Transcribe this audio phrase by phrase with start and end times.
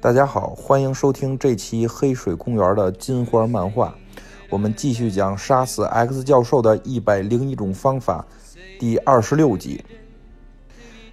[0.00, 3.94] 大家好，欢迎收听这期《黑水公园》的金花漫画。
[4.48, 8.24] 我们继续讲杀死 X 教授的一百零一种方法，
[8.78, 9.84] 第二十六集。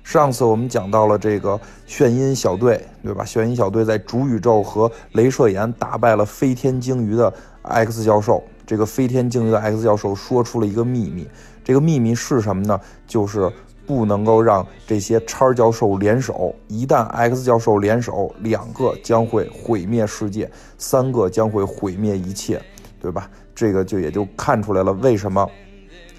[0.03, 3.25] 上次我们讲到了这个炫音小队，对吧？
[3.25, 7.33] 炫音小队在主宇宙和镭射眼打败了飞天鲸鱼的
[7.63, 8.41] X 教授。
[8.65, 11.27] 这个飞天鲸鱼的 X 教授说出了一个秘密，
[11.63, 12.79] 这个秘密是什么呢？
[13.05, 13.51] 就是
[13.87, 16.53] 不能够让这些叉教授联手。
[16.67, 22.61] 一旦 X 教授联手，两个将会毁灭世界，三个将会毁灭一切，
[23.01, 23.29] 对吧？
[23.55, 25.49] 这个就也就看出来了，为什么。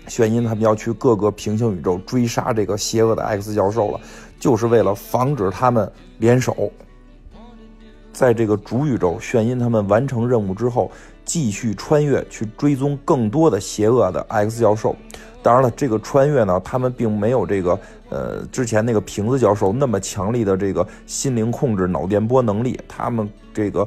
[0.08, 4.00] 炫音他们要去各个平行宇宙追杀这个邪恶的 X 教授了，
[4.40, 6.72] 就是为了防止他们联手。
[8.10, 10.90] 在这个主宇宙，炫音他们完成任务之后，
[11.26, 14.96] 继续穿越去追踪更多的邪恶的 X 教授。
[15.42, 17.78] 当然了，这个穿越呢，他们并没有这个
[18.10, 23.86] 呃之前那个瓶子教授那么强力的这个心灵控制、脑电波能力，他们这个。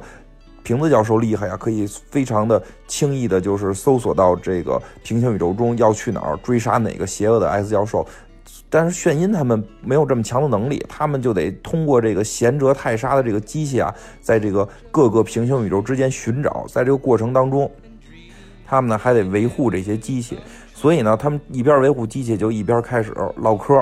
[0.64, 8.06] 瓶子教授厉害呀，可以非常的轻易的，就是搜索到这个平行宇宙中要去哪儿追杀哪个邪恶的 S 教授。
[8.70, 16.64] 但是炫音他们没有这么强的能力，他们就得通过这个贤哲泰莎的这个机器啊，在这个各个平行宇宙之间寻找。
[16.68, 17.68] 在这个过程当中，
[18.64, 20.38] 他们呢还得维护这些机器，
[20.82, 23.80] 所以呢，他们一边维护机器，就一边开始唠嗑。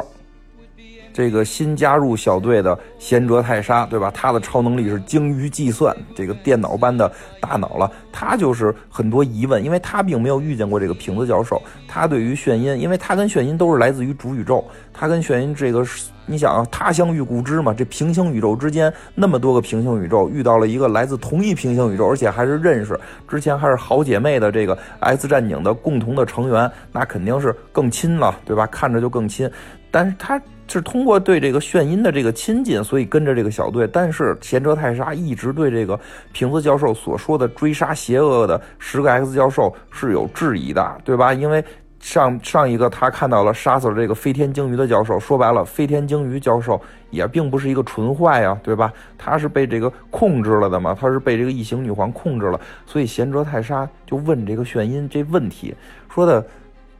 [1.15, 4.11] 这个新加入小队的贤哲泰莎，对吧？
[4.15, 7.91] 他的超能力是精于计算，这个电脑般的大脑了。
[8.13, 11.61] 他就是很多疑问，因为他并没有遇见过这个瓶子教授。
[11.89, 14.63] 他对于眩音，因为他跟眩音都是来自于主宇宙，
[14.93, 15.83] 他跟眩音这个，
[16.31, 17.75] 你想啊，他乡遇故知嘛。
[17.75, 28.67] 这平行宇宙之间那么多个平行宇宙，遇到了一个来自同一平行宇宙，而且还是认识，之前还是好姐妹的这个 X 战警的共同的成员，那肯定是更亲了，对吧？
[28.69, 29.51] 看着就更亲。
[29.91, 30.41] 但是他。
[30.73, 33.89] 是通过对这个炫音的这个亲近，所以跟着这个小队。
[33.93, 35.99] 但是贤哲泰莎一直对这个
[36.31, 41.35] 瓶子教授所说的追杀邪恶的十个 X 教授是有质疑的，对吧？
[41.35, 41.65] 因为
[42.01, 46.81] 上上一个他看到了杀死了这个飞天鲸鱼的教授，说白了，飞天鲸鱼教授
[47.11, 48.93] 也并不是一个纯坏呀，对吧？
[49.19, 52.59] 他是被这个控制了的嘛，他是被这个异形女皇控制了。
[52.87, 55.75] 所以贤哲泰莎就问这个炫音这问题，
[56.13, 56.45] 说的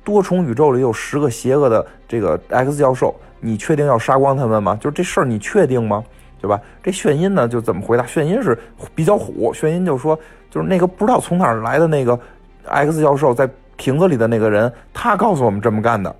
[0.05, 3.15] 多重宇宙里有十个邪恶的这个 X 教授。
[3.43, 4.77] 你确定要杀光他们吗？
[4.79, 6.05] 就这事儿，你确定吗？
[6.43, 6.61] 对吧？
[6.83, 8.05] 这炫音呢，就怎么回答？
[8.05, 8.59] 炫音是
[8.95, 10.15] 比较虎，炫音就说，
[10.51, 12.19] 就是那个不知道从哪儿来的那个
[12.67, 13.49] X 教授在
[13.81, 16.15] 瓶子里的那个人，他告诉我们这么干的。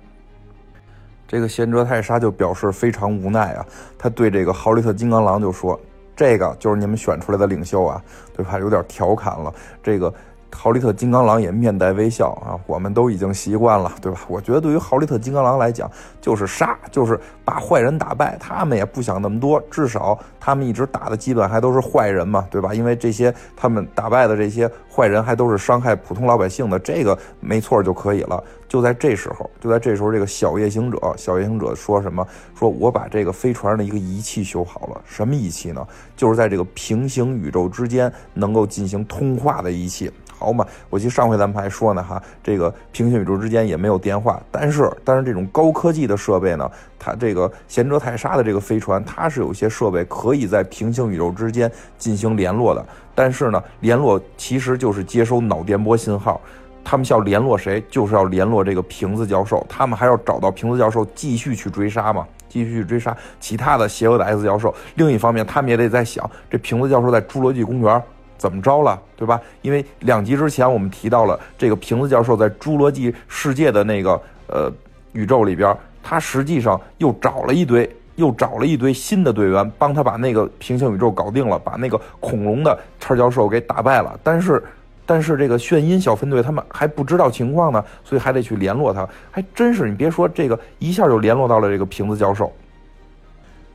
[1.27, 3.63] 这个贤哲泰莎就表示非常无奈啊，
[3.99, 5.79] 他对这个豪利特金刚狼就说
[6.17, 8.01] ：“这个就是你们选出来的领袖啊，
[8.35, 8.57] 对吧？
[8.59, 10.11] 有点调侃了这个。”
[10.53, 14.19] 豪利特金刚狼也面带微笑啊，我们都已经习惯了，对吧？
[14.27, 15.89] 我觉得对于豪利特金刚狼来讲，
[16.19, 18.37] 就是杀，就是把坏人打败。
[18.39, 22.73] 他们也不想那么多，至少他们一直打的基本还都是坏人嘛，对吧？
[22.73, 28.43] 因为这些他们打败的这些坏人还都是伤害普通老百姓的，这个没错就可以了。
[28.67, 32.25] 就在这时候，就在这时候，这个小夜行者，小夜行者说什么？
[32.55, 35.85] 说我把这个飞船的一个仪器修好了，什么仪器呢？
[36.15, 40.09] 就是在这个平行宇宙之间能够进行通话的仪器。
[40.41, 56.41] 好嘛，我记得上回咱们还说呢哈，这个平行宇宙之间也没有电话，但是但是这种高科技的设备呢，它这个贤哲泰莎的这个飞船，它是有些设备可以在平行宇宙之间进行联络的，但是呢，联络其实就是接收脑电波信号，
[56.83, 64.73] 他们要联络谁，就是要联络这个瓶子教授，他们还要找到瓶子教授继续去追杀嘛，继续去追杀其他的邪恶的 S 教授。
[64.95, 68.01] 另一方面，他们也得在想，这瓶子教授在侏罗纪公园。
[68.41, 69.39] 怎么着了，对吧？
[69.61, 74.71] 因为两集之前我们提到了这个瓶子教授在侏罗纪世界的那个呃
[75.11, 84.19] 宇宙里边，他实际上又找了一堆，又找了一堆新的队员，帮他把那个平行宇宙搞定了，把那个恐龙的叉教授给打败了。
[84.23, 84.63] 但是，
[85.05, 89.07] 但是这个炫音小分队他们还不知道情况呢，所以还得去联络他。
[89.29, 92.51] 还真是，你别说这个，一下就联络到了这个瓶子教授。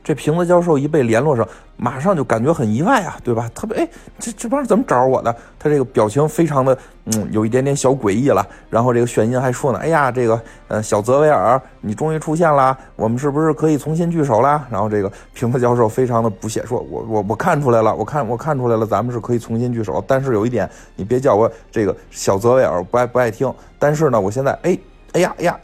[0.07, 1.45] 这瓶子教授一被联络上，
[1.75, 3.51] 马上就感觉很意外啊，对吧？
[3.53, 5.35] 特别哎，这这帮人怎么找我的？
[5.59, 6.77] 他这个表情非常的，
[7.07, 8.47] 嗯，有一点点小诡异了。
[8.69, 14.65] 然后这个炫音还说呢，哎呀，这个，呃，小泽维尔，你终于出现了，我们是不是可以重新聚首了？
[14.69, 23.53] 然后这个瓶子教授非常的不屑，说，我我我看出来了，我看我看出来了，咱们是可以重新聚首，但是有一点，你别叫我这个小泽维尔，不爱不爱听。
[23.77, 24.79] 但是呢，我现在，哎，
[25.11, 25.59] 哎呀哎呀，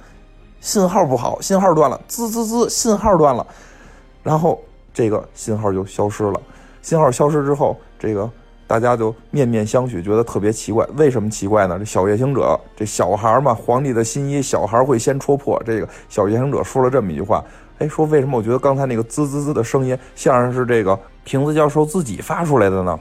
[0.60, 3.48] 信号不好，信号断了，滋滋滋，信号断了。
[4.24, 4.60] 然后
[4.94, 6.42] 这个信号就消失了，
[6.82, 8.30] 信号消失之后，这个
[8.66, 10.88] 大家就面面相觑，觉得特别奇怪。
[10.96, 11.78] 为什么奇怪呢？
[11.78, 15.62] 这小夜行者，这小孩嘛，皇帝的新衣，小孩会先戳破。
[15.66, 17.44] 这个小夜行者说了这么一句话，
[17.80, 23.00] 哎，说为什么我觉得刚才那个滋滋滋的声音像是这个瓶子教授自己发出来的呢？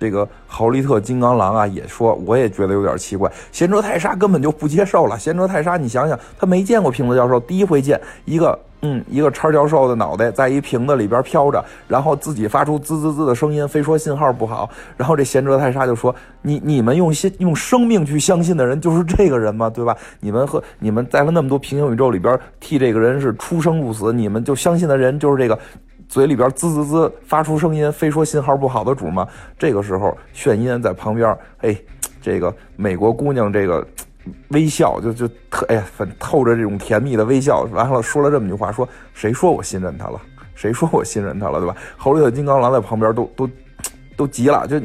[0.00, 3.30] 这个豪利特金刚狼啊也说，我也觉得有点奇怪。
[3.52, 5.18] 贤哲泰莎根本就不接受了。
[5.18, 8.58] 贤哲泰莎，你想想，他没见过瓶子教授，第一回见一个。
[8.82, 14.70] 嗯，一个叉教授的脑袋在一瓶子里边飘着，然后自己发出滋滋滋的声音，非说信号不好。
[14.96, 19.68] 然后这贤哲泰莎就说：“你你们用心用生命去相信的人就是这个人吗？
[19.68, 19.94] 对吧？
[20.20, 25.58] 你们和你们在了那么多平行宇宙里边替这个人是出生入死，你们就相信的人就是这个
[26.10, 29.26] 嘴里边滋滋滋发出声音，非说信号不好的主吗？”
[29.56, 31.74] 这个时候，炫音在旁边，哎，
[32.20, 33.86] 这个美国姑娘这个。
[34.48, 35.84] 微笑就就特哎呀，
[36.18, 40.20] 透着这种甜蜜的微笑，完了说了这么句话，说谁说我信任他了？
[40.54, 41.58] 谁说我信任他了？
[41.58, 41.74] 对吧？
[41.96, 43.50] 后里的金刚狼在旁边都都
[44.18, 44.78] 都急了，就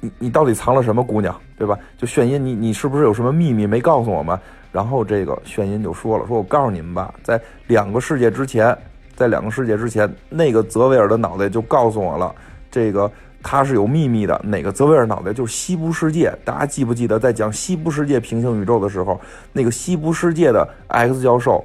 [0.00, 1.38] 你你到底藏了什么姑娘？
[1.58, 1.78] 对吧？
[1.98, 4.36] 就炫音，你你是不是有什么秘密没告诉我们？
[4.72, 8.76] 然后这个炫音就说了，说我告诉你们吧，在两个世界之前，
[9.16, 12.34] 在两个世界之前，那个泽维尔的脑袋就告诉我了，
[12.70, 13.10] 这个。
[13.44, 16.32] 他是有秘密的，哪个泽维尔脑袋就是西部世界？
[16.44, 19.20] 大家记不记得在讲西部世界平行宇宙的时候，
[19.52, 21.64] 那个西部世界的 X 教授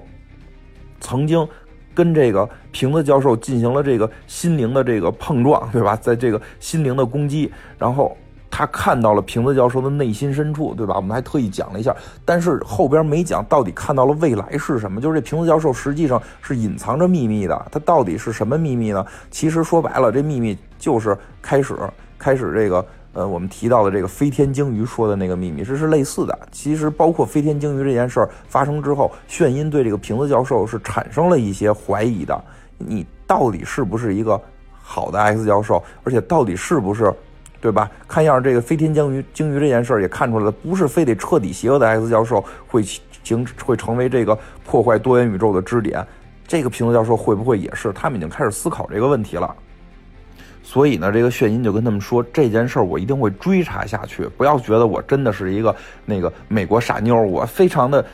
[1.00, 1.48] 曾经
[1.94, 5.96] 跟这个瓶子教授进行了这个心灵的这个碰撞，对吧？
[5.96, 8.18] 在这个心灵的攻击，然后
[8.57, 10.95] 他看到了瓶子教授的内心深处，对吧？
[10.95, 11.95] 我们还特意讲了一下，
[12.25, 15.00] 但是后边没讲到底看到了未来是什么。
[15.00, 19.06] 就是这瓶子教授实际上是隐藏着秘密的，他到底是什么秘密呢？
[19.30, 20.57] 其实说白了，这秘密。
[20.80, 21.75] 就是开始
[22.19, 26.39] 开始这个呃，我们提到的这个飞天鲸鱼说的那个秘密，这是类似的。
[26.51, 32.44] 其实包括飞天鲸鱼这件事儿发生之后，炫音对这个瓶子教授是产生了一些怀疑的。
[32.77, 34.39] 你到底是不是一个
[34.71, 35.83] 好的 X 教授？
[36.03, 37.12] 而且到底是不是，
[37.59, 37.89] 对吧？
[38.07, 42.83] 看样这个飞天鲸鱼鲸鱼这件事儿也看出来了，不是非得彻底邪恶的 X 教授会
[43.24, 46.06] 形会成为这个破坏多元宇宙的支点。
[46.48, 47.92] 这个瓶子教授会不会也是？
[47.92, 49.54] 他们已经开始思考这个问题了。
[50.63, 54.25] 所以呢，这个炫音就跟他们说这件事儿，我一定会追查下去。
[54.38, 55.74] 不要觉得我真的是一个
[56.06, 58.06] 那个美国傻妞，我非常的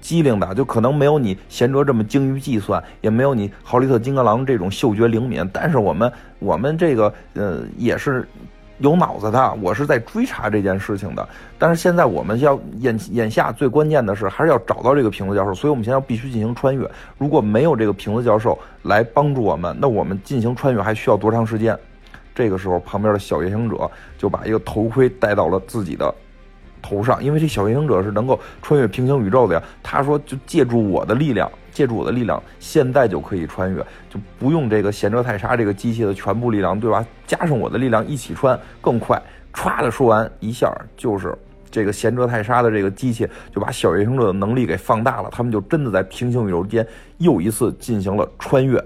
[0.00, 5.46] 机灵的，就可能没有你贤哲这么精于计算，也没有你豪利特金刚狼这种嗅觉灵敏。
[5.52, 8.26] 但是我们我们这个呃也是
[8.78, 11.28] 有脑子的，我是在追查这件事情的。
[11.58, 16.88] 但是现在我们要眼眼下最关键的是还是要找到这个瓶子教授，所以我们现在必须进行穿越。
[17.18, 21.76] 如果没有这个瓶子教授来帮助我们，那我们进行穿越还需要多长时间？
[22.34, 26.14] 这个时候，旁边的小夜行者就把一个头盔戴到了自己的
[26.80, 29.62] 头上，因为这小夜行者是能够穿越平行宇宙的呀。
[29.82, 33.80] 他说：“就借助我的力量，借助我的力量，现在就可以穿越，
[34.10, 37.06] 就不用这个贤者泰莎这个机器的全部力量，对吧？
[37.24, 39.16] 加上我的力量一起穿更快。”
[39.54, 41.32] 歘的说完，一下就是
[41.70, 46.84] 这个贤者泰莎的这个机器就把小夜行者的能力给放大了，他们就真的在平行宇宙间
[47.18, 48.84] 又一次进行了穿越。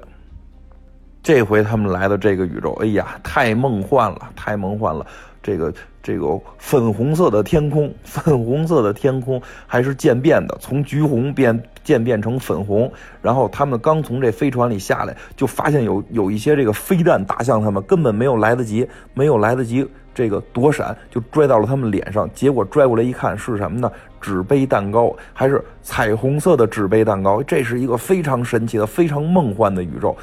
[1.23, 5.07] 这回他们来到这个宇宙，哎呀，太梦幻了，太梦幻了！
[5.41, 5.73] 这个
[6.03, 12.93] 这个粉红色的天空， 粉红色的天空还是渐变的，从橘红变渐变成粉红。
[13.21, 22.29] 然后他们刚从这飞船里下来，就发现有有一些这个飞弹打向他们，根本没有来得及，没有来得及这个躲闪，就拽到了他们脸上。
[22.35, 23.91] 结果拽过来一看是什么呢？
[24.21, 27.41] 纸杯蛋糕，还是彩虹色的纸杯蛋糕。
[27.45, 30.17] 这是一个非常神奇的、非常梦幻的宇宙。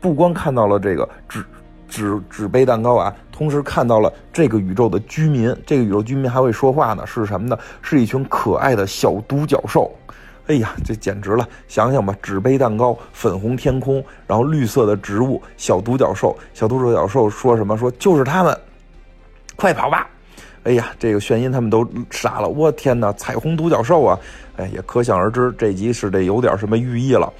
[0.00, 1.44] 不光看到了这个纸
[1.88, 5.54] 纸纸杯蛋糕啊，同时看到了这个宇宙的居民。
[5.66, 7.58] 这个宇宙居民还会说话呢，是什么呢？
[7.82, 9.90] 是一群可爱的小独角兽。
[10.46, 11.46] 哎呀，这简直了！
[11.66, 16.34] 想想吧，纸杯蛋糕、粉红天空，然后绿色的植物、小独角兽。
[16.54, 17.76] 小独角兽说什么？
[17.76, 18.58] 说就是他们，
[19.56, 20.08] 快跑吧！
[20.64, 22.48] 哎呀，这个炫音他们都傻了。
[22.48, 24.18] 我天哪，彩虹独角兽啊！
[24.56, 27.30] 哎，也可想而知，这集是得有点什么寓意了。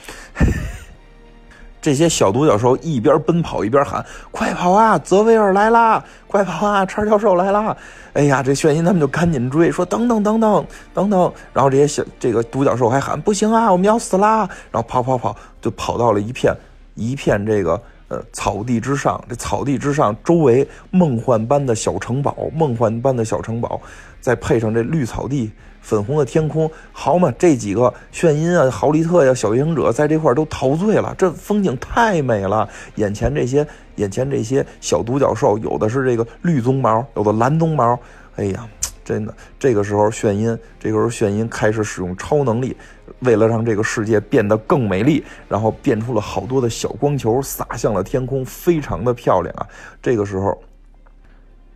[1.81, 4.99] 这些小独角兽一边奔跑一边喊：“快跑啊！
[4.99, 6.05] 泽维尔来啦！
[6.27, 6.85] 快跑啊！
[6.85, 7.77] 叉教授来啦！”
[8.15, 14.39] 哎呀，这炫音他们就赶紧追，说：“等等等等等等！”然后这些小这个独角兽还喊：“不行啊，我们要死啦！”
[14.73, 16.53] 然后跑跑跑，就跑到了一片
[16.95, 19.23] 一片这个呃草地之上。
[19.29, 23.81] 这草地之上周围梦幻般的小城堡，梦幻般的小城堡，
[24.21, 25.53] 再配上这绿草地。
[25.81, 27.33] 粉红的天空，好嘛！
[27.39, 32.69] 这几个炫音啊、豪利特呀、小夜行者在这块都陶醉了，这风景太美了。
[32.97, 33.67] 眼前这些，
[33.97, 37.99] 眼前这些小独角兽，有的是这个绿鬃毛，有的蓝鬃毛。
[38.37, 38.67] 哎呀，
[39.05, 42.77] 真的，这个时候炫音，这个时候炫音开始使用超能力，
[43.21, 49.67] 为了让这个世界变得更美丽，然后变出了好多的小光球，洒向了天空，非常的漂亮啊！
[50.03, 50.61] 这个时候。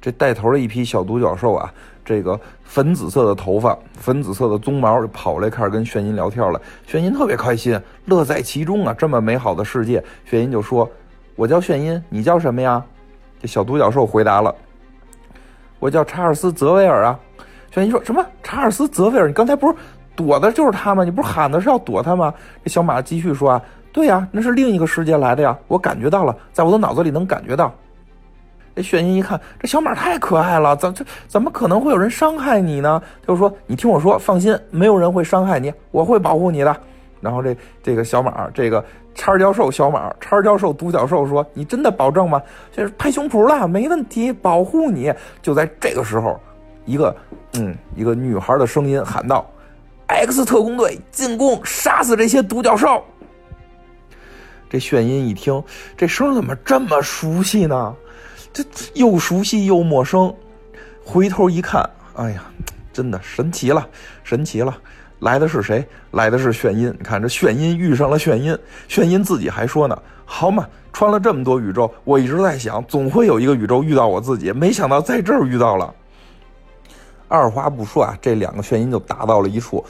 [0.02, 1.72] 这带头的一批小独角兽啊，
[2.04, 6.60] 这个粉紫色的头发，粉紫色的鬃毛，就跑来开始跟炫音聊天了。
[6.84, 8.92] 炫音特别开心，乐在其中啊！
[8.98, 10.90] 这么美好的世界，炫音就说
[11.36, 12.84] ：“我叫炫音，你叫什么呀？”
[13.40, 14.52] 这小独角兽回答了
[15.78, 17.16] ：“我叫查尔斯·泽维尔啊。”
[17.70, 18.26] 炫音说什么？
[18.42, 19.28] 查尔斯·泽维尔？
[19.28, 19.74] 你刚才不是
[20.16, 21.04] 躲的就是他吗？
[21.04, 22.34] 你不是喊的是要躲他吗？
[22.64, 27.72] 这小马继续说啊：“对呀，那是另一个世界来的呀，我感觉到了，在我的脑子里能感觉到。”
[28.74, 33.02] 这炫音一看，这小马太可爱了，怎这怎么可能会有人伤害你呢？
[33.20, 36.74] 他就说：“你听我说，放心，没有人会伤害你，我会保护你的。”
[37.20, 38.82] 然后这这个小马，这个
[39.14, 42.40] 叉教授小马，叉教授独角兽说：“你真的保证吗？”
[42.72, 45.12] 就是拍胸脯了，没问题，保护你。
[45.42, 46.40] 就在这个时候，
[46.86, 47.14] 一个
[47.58, 49.46] 嗯，一个女孩的声音喊道
[50.06, 53.04] ：“X 特工队进攻，杀死这些独角兽！”
[54.70, 55.62] 这炫音一听，
[55.94, 57.94] 这声怎么这么熟悉呢？
[58.52, 60.34] 这又熟悉又陌生，
[61.04, 62.44] 回头一看，哎呀，
[62.92, 63.88] 真的神奇了，
[64.22, 64.76] 神奇了！
[65.20, 65.86] 来的是谁？
[66.10, 66.94] 来的是炫音。
[66.98, 75.94] 你看，这炫音遇上了炫音，炫音自己还说呢：“好嘛，穿了这么多宇宙，我一直在想，总会有一个宇宙遇到我自己，没想到在这儿遇到了。”
[77.28, 79.82] 二话不说啊，这两个炫音就打到了一处。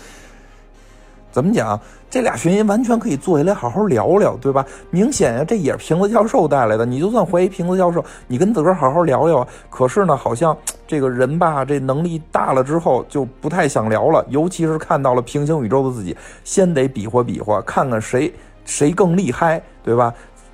[1.33, 1.81] 怎么讲？
[2.11, 4.65] 这俩学员完全可以坐下来好好聊聊，对吧？
[4.91, 6.85] 明显呀，这也是瓶子教授带来的。
[6.85, 9.45] 你就算怀疑瓶子教授，你跟自个儿好好聊聊。
[9.71, 10.55] 可是呢，好像
[10.87, 14.23] 这个人吧，这能力大了之后就不太想聊了。
[14.29, 18.31] 尤其是看到了平行宇宙的自己，先得比划比划，看看谁
[18.67, 20.13] 谁更厉害，对吧？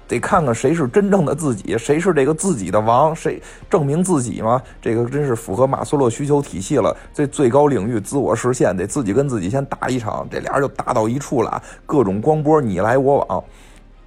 [0.09, 4.61] 得看看谁是真正的自己，谁是这个自己的王，谁证明自己嘛？
[4.81, 6.97] 这个真是符合马斯洛需求体系了。
[7.13, 10.27] 这最高领域自我实现，得自己跟自己先打一场。
[10.31, 13.45] 这俩人就打到一处了，各种光波你来我往。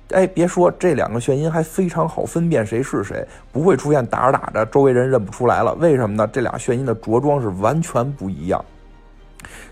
[0.09, 5.73] 哎，别说这两个眩音还非常好分辨谁是谁，不会出现打着打着周围人认不出来了。
[5.75, 6.27] 为什么呢？
[6.33, 8.65] 这俩眩音的着装是完全不一样。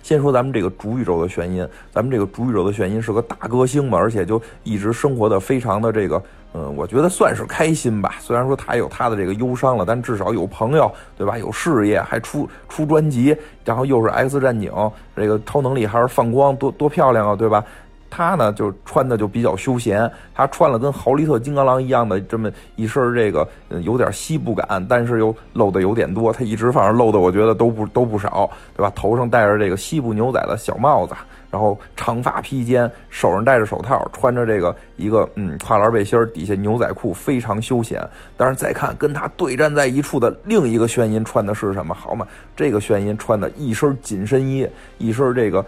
[0.02, 6.22] 先说咱们这个主宇宙的玄音，咱们这个主宇宙的玄音是个大歌星嘛，而且就一直生活的非常的这个，
[6.54, 8.16] 嗯，我觉得算是开心吧。
[8.20, 11.38] 虽然说他有他的这个忧伤了，但至少有朋友，对吧？
[11.38, 14.72] 有事业，还出出专辑，然后又是 X 战警，
[15.16, 17.64] 这个超能力还是放光，多多漂亮啊，对吧？
[18.10, 20.10] 他呢，就穿的就比较休闲。
[20.34, 23.48] 他穿了跟豪利特金刚狼一样的这么一身这个，
[23.84, 26.32] 有点西部感，但是又露的有点多。
[26.32, 28.92] 他一直反正露的，我觉得都不都不少，对吧？
[28.96, 31.14] 头上戴着这个西部牛仔的小帽子，
[31.52, 38.02] 然后长发披肩，手上戴着手套，穿着这个一个嗯跨栏背心底下牛仔裤，非常休闲。
[38.38, 41.94] 但是再看跟他对战在一处的另一个炫音穿的是什么？
[41.94, 42.26] 好嘛，
[42.56, 45.66] 这个炫音穿的一身紧身衣，一身这个。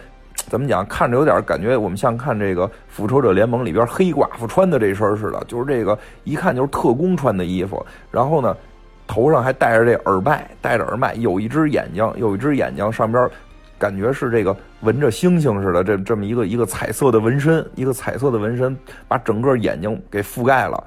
[0.50, 0.86] 怎么讲？
[0.88, 7.86] 看着有点感觉，我们像看这个《复仇者联盟》里边黑寡妇穿的这身似的，就是这个一看就是特工穿的衣服。
[8.10, 8.55] 然后呢，
[9.07, 13.29] 头上还戴着这耳麦，戴着耳麦，有一只眼睛，有一只眼睛上边
[13.77, 20.83] 感觉是这个纹着星星似的，这这么一个一个彩色的纹身，一个彩色的纹身把整个眼睛给覆盖了。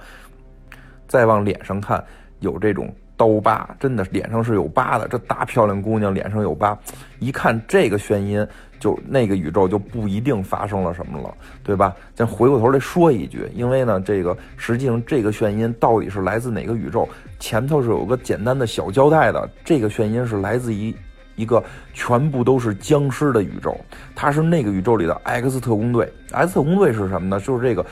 [1.08, 2.02] 再往脸上看，
[2.40, 2.92] 有这种
[3.24, 5.08] 刀疤，真的脸上是有疤的。
[5.08, 6.78] 这大漂亮姑娘脸上有疤，
[7.18, 8.46] 一看这个眩音。
[8.80, 11.96] 就那个宇宙就不一定发生了什么了，对吧？
[12.14, 17.08] 咱回过头来说一句，因为呢，这个实际上这个眩音到底是来自哪个宇宙？
[17.38, 19.48] 前头是有个简单的小交代的。
[19.64, 20.94] 这个眩音是来自于
[21.34, 21.64] 一个
[21.94, 23.74] 全部都是僵尸的宇宙，
[24.14, 26.12] 它是那个宇宙里的 X 特工队。
[26.32, 27.40] X 特工队是什么呢？
[27.40, 27.86] 就是这个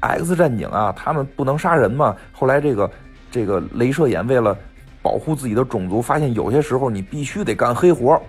[0.00, 2.16] X 战警啊，他们不能杀人嘛。
[2.32, 2.90] 后来这个
[3.30, 4.58] 这个镭射眼为了
[5.02, 8.20] 保护自己的种族，发现有些时候你必须得干黑活。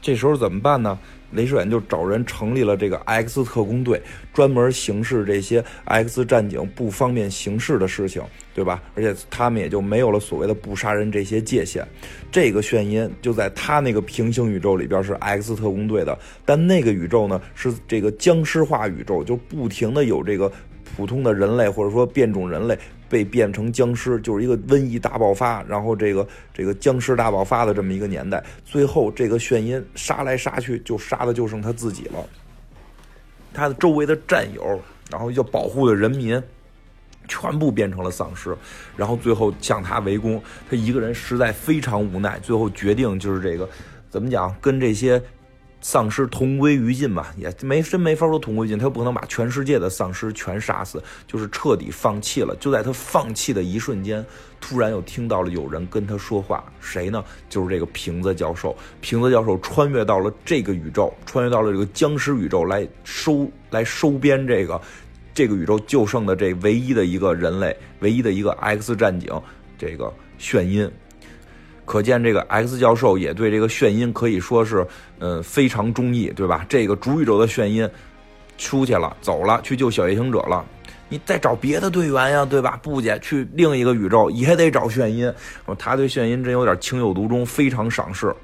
[0.00, 0.98] 这时候怎么办呢？
[1.34, 4.00] 镭射眼就找人成立了这个 X 特工队，
[4.32, 8.22] 专门行事这些 X 战警不方便行事的事情，
[8.54, 8.80] 对吧？
[8.94, 11.84] 而且他们也就没有了所谓的不杀人这些界限。
[12.30, 20.50] 这个眩音就在他那个平行宇宙里边是 X 特工队的，但那个宇宙呢是这个僵尸化宇宙，就不停的有这个
[20.96, 22.78] 普通的人类或者说变种人类。
[23.08, 28.42] 被变成僵尸，就是一个瘟疫大爆发，然后这个这个僵尸大爆发的这么一个年代。
[28.64, 32.24] 最后这个炫音杀来杀去，就杀的就剩他自己了。
[33.52, 36.42] 他的周围的战友，然后要保护的人民，
[37.28, 38.56] 全部变成了丧尸，
[38.96, 40.42] 然后最后向他围攻。
[40.68, 43.68] 他一个人实在非常无奈，最后决定就是这个，
[44.10, 45.22] 怎么讲，跟这些。
[45.86, 52.56] 丧尸同归于尽吧，也没真没法说同归于尽，他又不可能把全世界的丧尸全杀死，就是彻底放弃了。
[52.58, 54.26] 就在他放弃的一瞬间，
[54.60, 57.24] 突然又听到了有人跟他说话，谁呢？
[57.48, 58.76] 就是这个瓶子教授。
[59.00, 64.80] 瓶子教授穿越到了这个宇宙，穿越到了这个僵尸宇宙来收来收编这个
[65.32, 69.30] 这个宇宙就剩的这唯一的一个人类，唯一的一个 X 战警，
[69.78, 70.90] 这个炫音。
[71.86, 74.86] 可见这个 X 教授也对这个炫音可以说是，
[75.20, 76.66] 嗯，非常中意，对吧？
[76.68, 77.88] 这个主宇宙的炫音
[78.58, 80.62] 出去了，走了，去救小夜行者了。
[81.08, 82.78] 你再找别的队员呀，对吧？
[82.82, 85.32] 不姐去另一个宇宙也得找炫音。
[85.78, 88.34] 他对炫音真有点情有独钟，非常赏识。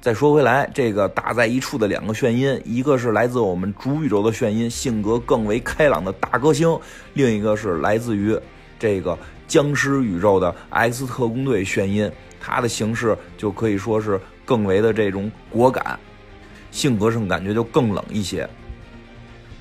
[0.00, 6.76] 再说回来，这个打在一处的两个炫音，一个是来自我们主宇宙的炫音，性格更为开朗的大歌星；
[7.14, 8.36] 另一个是来自于
[8.78, 9.16] 这个
[9.46, 16.00] 僵尸宇宙的 X 特工队炫音，他的形式就可以说是更为的这种果敢，
[16.70, 18.48] 性格上感觉就更冷一些。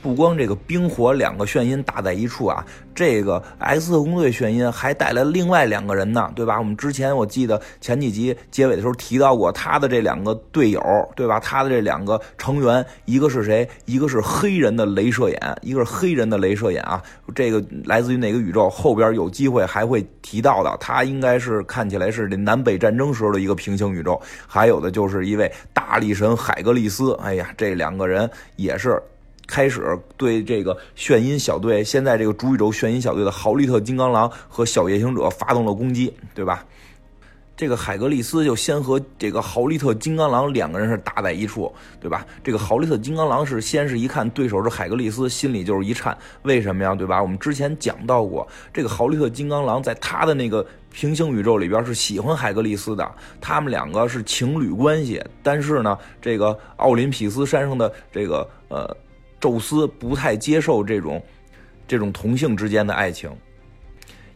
[0.02, 2.66] 不光这个冰火两个炫音打在一处啊，
[2.96, 6.58] 这个 X 特工队炫音还带来另外两个人呢，对吧？
[6.58, 10.82] 我们之前我记得前几集结尾的时候提到过他的这两个队友，
[11.16, 11.40] 对吧？
[11.40, 13.68] 他的这两个成员，一个是谁？
[13.86, 17.02] 一个是黑人的镭射眼，一个是黑人的镭射眼啊。
[17.36, 18.70] 这个来自于哪个宇宙？
[18.70, 20.76] 后边有机会还会提到的。
[20.80, 24.20] 他应该是看起来是这南北战争时候的一个平行宇宙。
[24.48, 27.14] 还有的就是一位大力神海格力斯。
[27.22, 29.02] 哎呀，这两个人也是。
[29.50, 36.64] 开始对这个炫音小队，现在这个主宇宙炫音小队的豪利特金刚狼和小夜行者发动了攻击，对吧？
[37.58, 42.26] 这个海格力斯就先和这个豪利特金刚狼两个人是打在一处，对吧？
[42.42, 46.96] 这个豪利特金刚狼是先是一看对手是海格力斯，心里就是一颤，为什么呀？
[46.96, 47.22] 对吧？
[47.22, 55.22] 我们之前讲到过，这个豪利特金刚狼在他的那个平行宇宙里边是喜欢海格力斯的，他们两个是情侣关系。
[55.44, 58.96] 但是呢，这个奥林匹斯山上的这个呃。
[59.40, 61.24] 宙斯不太接受这种，
[61.88, 63.32] 这种同性之间的爱情。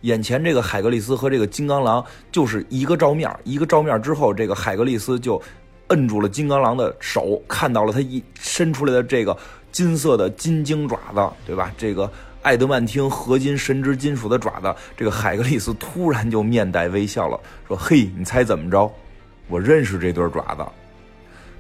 [0.02, 5.42] 眼前这个海格力斯和这个金刚狼就是一个照面，一个照面之后，这个海格力斯就
[5.88, 9.38] 摁住了金刚狼的手，看到了他一伸出来的这个
[9.72, 11.72] 金色的金睛爪子，对吧？
[11.78, 18.92] 这个爱德曼汀合金神之金属的爪子，这个海格力斯突然就面带微笑了，说：“嘿，你猜怎么着？
[19.48, 20.66] 我认识这对爪子。”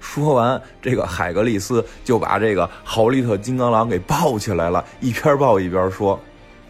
[0.03, 6.20] 说完，这个海格力斯就把这个豪利特金刚狼给抱起来了，一边抱一边说：“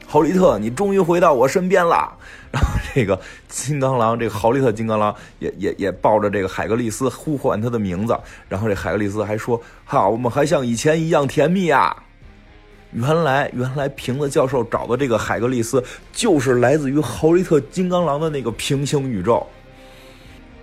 [0.05, 2.13] 豪利特，你终于回到我身边了。”
[2.53, 3.19] 然后这个
[3.49, 8.15] 金刚狼，这个豪利特金刚狼也 也也抱着这个海格力斯呼唤他的名字。
[8.47, 12.03] 然后这海格力斯还说：“哈，我们还像以前一样甜蜜啊！”
[12.93, 19.45] 原来，原来瓶子教授找的这个海格力斯，就是来自于豪利特金刚狼的那个平行宇宙。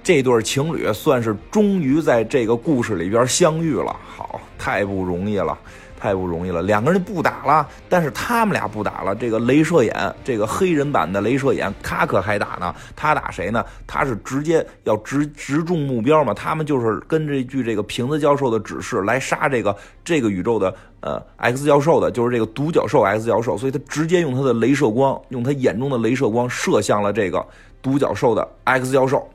[0.02, 5.56] 这对情侣算是终于在这个故事里边相遇了，好，太不容易了，
[5.98, 6.62] 太不容易了。
[6.62, 9.14] 两个人不打了，但是他们俩不打了。
[9.14, 12.74] 这个镭射眼，这个黑人版的镭射眼，他可还打呢。
[12.96, 13.64] 他打谁呢？
[13.86, 16.32] 他是直接要直直中目标嘛。
[16.32, 23.56] 他们就是跟这句这个瓶子教授的指示来杀这个这个宇宙的呃 X 教授的，就是这个独角兽 X 教授。
[23.56, 27.44] 所以他直接用他的镭射光，用他眼中的镭射光射向了这个
[27.82, 29.29] 独角兽的 X 教授。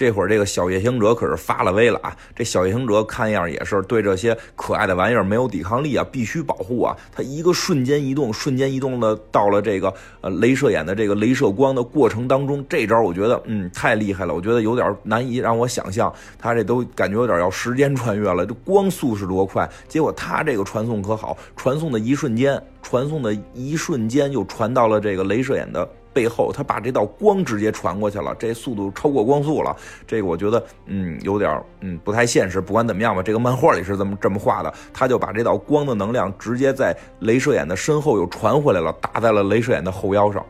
[0.00, 2.16] 这会儿，这个小夜行者可是发了威了啊！
[2.34, 6.96] 这小夜行者看样也是对这些可爱的玩意儿没有抵抗力啊，必须保护啊！
[7.12, 19.68] 他一个瞬间移动，瞬间移动的到了这个呃镭射眼的这个镭射光的过程当中，这招我觉得嗯太厉害了，我觉得有点难以让我想象，他这都感觉有点要时间穿越了，这光速是多快？
[19.86, 25.86] 结果他这个传送可好，传送的一瞬间，传送的一瞬间就传到了这个镭射眼的。
[26.12, 29.76] 背后，他把这道光直接传过去了，这速度超过光速了。
[30.06, 32.60] 这个我觉得，嗯，有点，嗯，不太现实。
[32.60, 34.72] 不管怎么样吧，这个漫画里是这么这么画的。
[34.92, 40.44] 他就把这道光的能量直接在镭射眼的身后又传回来了，打在了镭射眼的后腰上。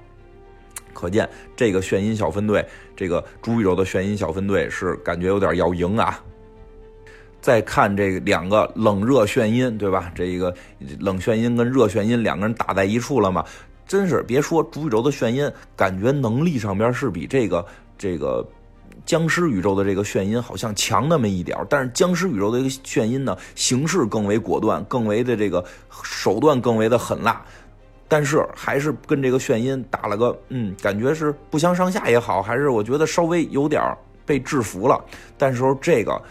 [0.92, 6.22] 可见这个眩音小分队，这个朱宇宙的眩音小分队是感觉有点要赢啊。
[7.40, 10.12] 再看这两个冷热眩音，对吧？
[10.14, 10.54] 这一个
[10.98, 13.42] 冷眩音跟热眩音两个人打在一处了嘛？
[13.90, 17.66] 真是别说主宇宙的炫音，感觉能力上边是比这个
[17.98, 18.48] 这个
[19.04, 25.64] 僵尸宇宙的这个炫音好像强那么一点但是僵尸宇宙的一个炫音呢，形式更为果断，更为的这个
[26.04, 27.44] 手段更为的狠辣，
[28.06, 33.82] 但是还是跟这个炫音打了个嗯，感觉是不相上下也好，还是我觉得稍微有点
[34.24, 35.04] 被制服了。
[35.36, 36.22] 但是说这个。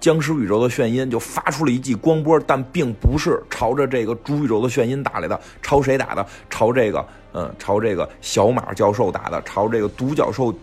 [0.00, 6.26] 僵尸宇宙的眩晕就发出了一记光波，但并不是朝着这个主宇宙的眩晕打来的，朝谁打的？
[6.48, 10.54] 朝这个，嗯，朝这个小马教授打的，朝这个独角兽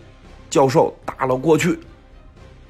[0.50, 1.78] 教授打了过去。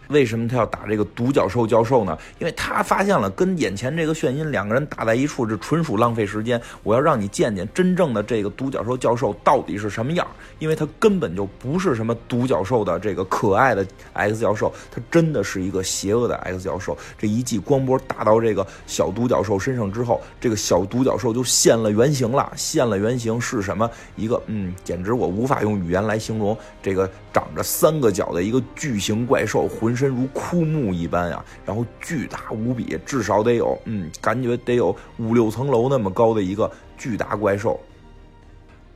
[0.09, 2.17] 为什么他要打这个独角兽教授呢？
[2.39, 6.61] 因为他发现了跟眼前这个炫音两个人打在一处，这纯属浪费时间。
[6.83, 10.27] 我要让你见见真正的这个独角兽教授到底是什么样，
[10.59, 16.97] 因为他根本就不是什么独角兽的这个可爱的 X 教授，他真的是一个邪恶的 X 教授。
[17.19, 22.51] 这一记光波打到这个小独角兽身上之后，这个小独角兽就现了原形了。
[22.57, 23.91] 现了原形是什么？
[24.17, 26.57] 一个嗯，简直我无法用语言来形容。
[26.83, 37.79] 这个长着三个角的一个巨型怪兽，浑身身如枯木一般呀，然后巨大无比，至少得有，嗯，感觉得有五六层楼那么高的一个巨大怪兽。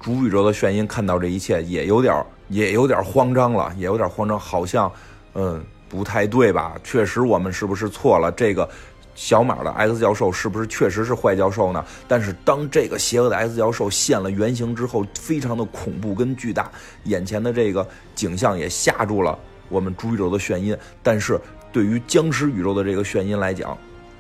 [0.01, 4.91] 主宇宙的炫音看到这一切，也有点也有点慌张了，也有点慌张，好像，
[5.35, 6.77] 嗯，不太对吧？
[6.85, 8.33] 确实，我们是不是错了？
[8.33, 8.69] 这个
[9.15, 11.85] 小马的 X 教授是不是确实是坏教授呢？
[12.09, 16.71] 但是当这个邪恶的 X 教授现了原形之后，非常的恐怖跟巨大，
[17.05, 19.39] 眼前的这个景象也吓住了。
[19.73, 21.41] 我们主宇宙的眩晕，但是
[21.73, 23.77] 对于僵尸宇宙的这个眩晕来讲，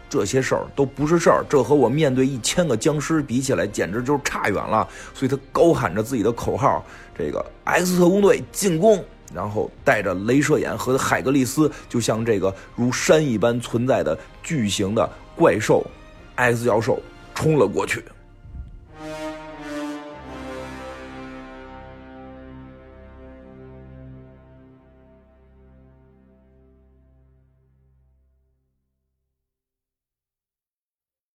[0.08, 1.44] 这些事儿都不是事儿。
[1.46, 4.88] 这和我面对一千个僵尸比起来，简直就是差远了。
[5.12, 6.82] 所以他高喊着自己的口号
[7.16, 15.86] ：“这个 X 特工队进攻！”然后带着镭射眼和海格力斯，就像这个如山一般存在的巨型的怪兽
[16.36, 16.98] X 教授
[17.34, 18.02] 冲了过去。